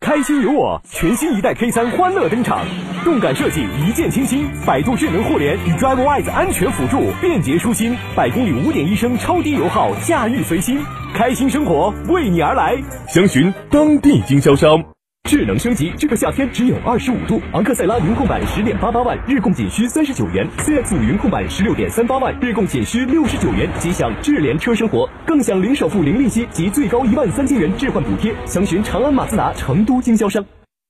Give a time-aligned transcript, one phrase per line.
[0.00, 2.64] 开心有我，全新一代 K 三欢乐登场，
[3.02, 10.78] 动感设计，一键清新，百度智能互联与 DriveWise 安全辅助，便捷舒心，百公里五点一升超低油耗，驾驭随心，
[11.12, 12.76] 开心生活为你而来。
[13.08, 14.95] 详询当地经销商。
[15.26, 17.42] 智能升级，这个夏天只有二十五度。
[17.52, 23.68] 昂克赛拉云控版十点八八万，日供仅需三十九元；CX 五云控版十六点三八万，日供仅需六十九元。
[23.80, 28.32] 即享智联车生活，更享零首付、零利息及最高一万三千元置换补贴。
[28.44, 30.44] 详询长安马自达成都经销商。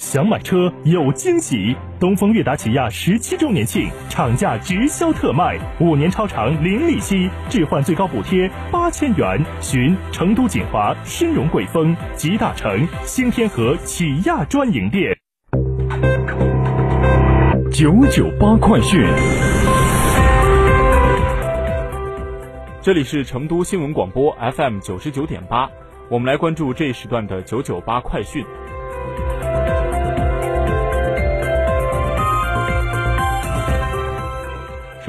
[0.00, 1.76] 想买车有惊喜！
[1.98, 9.38] 东风悦达起亚十七周年庆，厂价直销特卖，五年超长零利息，置换最高补贴八千元。
[9.60, 15.14] 寻成都锦华、申荣贵丰、吉大城、新天河起亚专营店。
[17.70, 19.06] 九九八快讯，
[22.80, 25.68] 这里是成都新闻广播 FM 九十九点八，
[26.08, 28.42] 我们来关注这一时段的九九八快讯。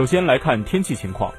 [0.01, 1.31] 首先来看天气情况，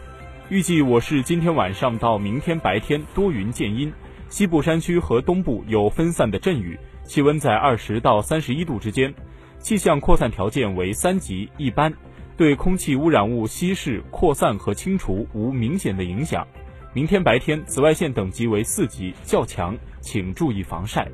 [0.48, 3.92] 预计我市今天晚上到明天白天多云见阴，
[4.28, 9.12] 西部山区和东部有分散的阵雨，气温在二十到三十一度之间，
[9.58, 11.92] 气象扩散条件为三级一般，
[12.36, 16.46] 对空气污染物稀释、扩散和清除无明显的影响。
[16.94, 21.08] 明天白天紫外线等级为四级，较强，请注意防晒。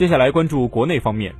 [0.00, 1.30] 接下来关注国内方面，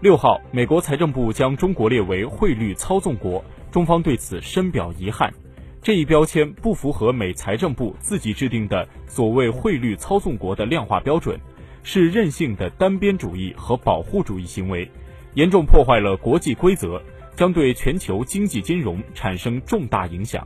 [0.00, 5.32] 六号，美国财政部将中国列为汇率操纵国，中方对此深表遗憾。
[5.80, 11.38] 这一标签不符合美财政部自己制定的所谓汇率操纵国的量化标准，
[11.84, 14.90] 是任性的单边主义和保护主义行为，
[15.34, 17.00] 严重破坏了国际规则，
[17.36, 20.44] 将对全球经济金融产生重大影响。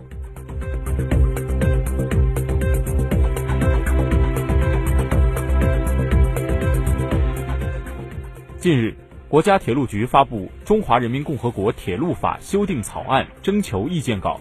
[8.67, 8.97] 近日，
[9.29, 14.41] 国家铁路局发布《中华人民共和国铁路法》修订草案征求意见稿，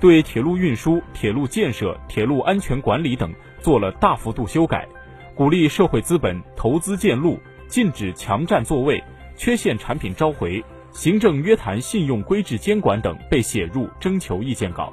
[0.00, 4.88] 对铁路运输、铁路建设、铁路安全管理等做了大幅度修改，
[5.36, 7.38] 鼓励社会资本投资建路，
[7.68, 9.00] 禁止强占座位、
[9.36, 14.92] 缺陷产品召回、行政约谈信用规制监管等被写入征求意见稿。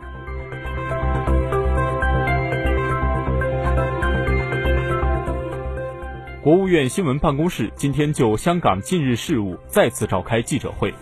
[6.48, 10.94] 国务院新闻办公室今天就香港近日事务再次召开记者会。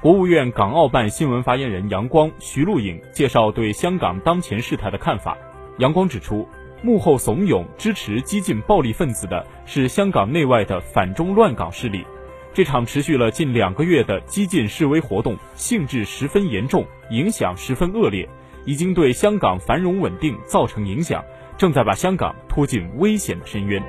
[0.00, 5.38] 国务院港澳办新闻发言人杨光、徐露颖介绍对香港当前事态的看法。
[5.78, 6.48] 杨光指出，
[6.82, 12.04] 幕后怂恿支持激进暴力分子的是香港内外的反中乱港势力。
[12.52, 18.28] 这场持续了近两个月的激进示威活动性质十分严重，影响十分恶劣，
[18.64, 21.24] 已经对香港繁荣稳定造成影响，
[21.56, 23.80] 正在把香港拖进危险的深渊。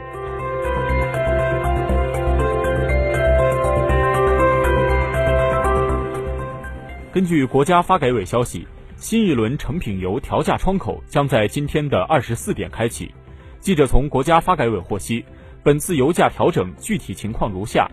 [7.11, 13.11] 根据国家发改委消息，新一轮成品油调价窗口将在今天的二十四点开启。
[13.59, 15.25] 记者从国家发改委获悉，
[15.63, 17.89] 本次油价调整具体情况如下：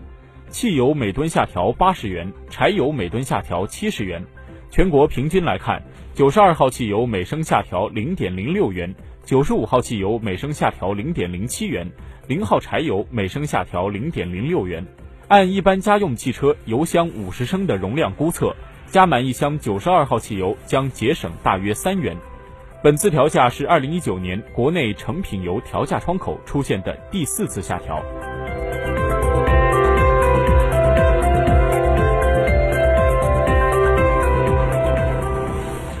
[0.51, 4.23] 汽油每吨下调八十元，柴油每吨下调七十元。
[4.69, 5.81] 全国平均来看，
[6.13, 8.93] 九十二号汽油每升下调零点零六元，
[9.25, 11.91] 九十五号汽油每升下调零点零七元，
[12.27, 14.85] 零号柴油每升下调零点零六元。
[15.27, 18.55] 按一般家用汽车油箱五十升的容量估测，
[18.89, 22.15] 加满一箱九十二号汽油将节省大约三元。
[22.81, 28.01] 本次调价是二零一九年国内成品油调价窗口出现的第四次下调。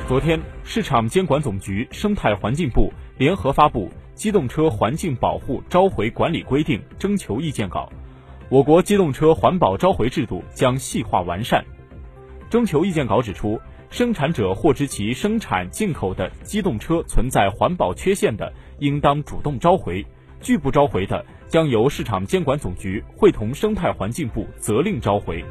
[0.07, 7.89] 昨天，市场监管总局、生态环境部联合发布《机动车环境保护召回管理规定》征求意见稿。
[8.47, 11.65] 我国机动车环保召回制度将细化完善。
[12.49, 13.59] 征求意见稿指出，
[13.89, 20.01] 生产者获知其生产进口的机动车存在环保缺陷的，应当主动召回；
[20.41, 25.43] 拒不召回的，将由市场监管总局会同生态环境部责令召回。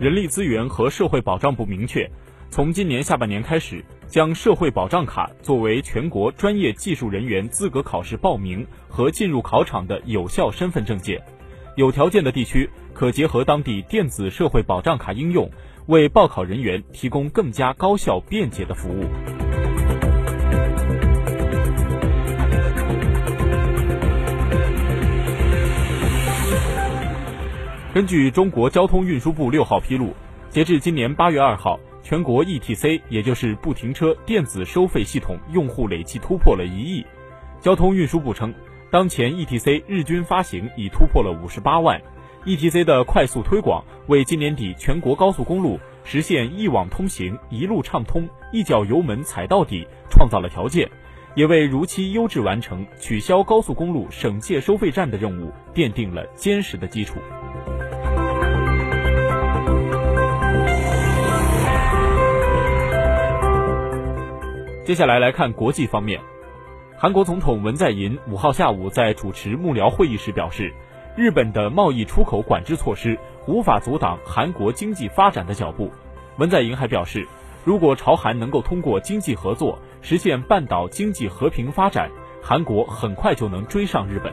[0.00, 2.08] 人力资源和社会保障部明确，
[2.50, 11.22] 从今年下半年开始，将社会保障卡作为全国专业技术人员资格考试报名和进入考场的有效身份证件。
[11.76, 15.48] 有条件的地区可结合当地电子社会保障卡应用，
[15.86, 19.04] 为报考人员提供更加高效便捷的服务。
[27.94, 30.14] 根据中国交通运输部六号披露，
[30.50, 31.78] 截至今年八月二号，
[32.08, 37.04] 全国 ETC 也就是不停车电子收费系统用户累计突破了一亿。
[37.60, 38.54] 交通运输部称，
[38.90, 42.00] 当前 ETC 日均发行已突破了五十八万。
[42.46, 50.88] ETC 的快速推广，为今年底全国高速公路实现一网通行、一路畅通、一脚油门踩到底创造了条件，
[51.34, 57.18] 也为如期优质完成取消高速公路省界收费站的任务奠定了坚实的基础。
[64.88, 66.18] 接下来来看国际方面，
[66.96, 70.72] 韩国总统文在寅五号下午在主持幕僚会议时表示，
[71.14, 75.92] 日本的贸易出口管制措施无法阻挡韩国经济发展的脚步。
[76.38, 77.28] 文在寅还表示，
[77.66, 82.10] 如果朝韩能够通过经济合作实现半岛经济和平发展，
[82.42, 84.32] 韩国很快就能追上日本。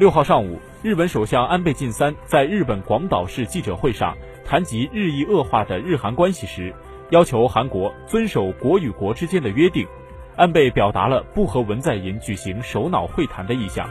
[0.00, 0.58] 六号上午。
[0.86, 6.72] 日本首相安倍晋三在日本广岛市记者会上谈及日益恶化的日韩关系时，
[7.10, 9.84] 要求韩国遵守国与国之间的约定。
[10.36, 13.84] 安倍表达了不和文在寅举行首脑会谈的意向。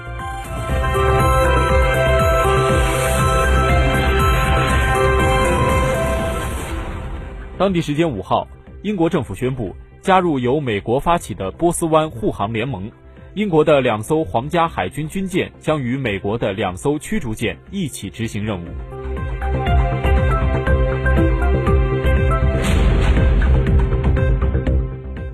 [7.58, 8.48] 当地时间五号，
[8.84, 12.90] 英国政府宣布加入由美国发起的波斯湾护航联盟。
[13.36, 18.66] 英国的两艘皇家海军军舰将与美国的两艘驱逐舰一起执行任务。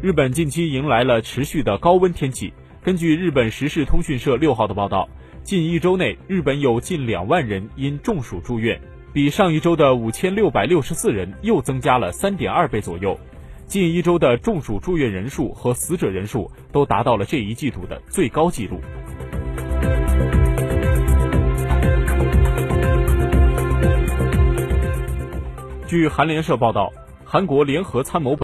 [0.02, 2.52] 日本近期迎来了持续的高温天气。
[2.84, 5.08] 根据日本时事通讯社六号的报道，
[5.44, 8.82] 近一周内，日本有近两万人因中暑住院，
[9.14, 13.16] 比上一周的五千六百六十四人又增加了三点二倍左右。
[13.72, 18.82] 近一周的中暑住院人数和死者人数都达到了这一季度的最高纪录。
[25.88, 26.92] 据韩联社报道，
[27.24, 28.40] 韩国联合参谋本。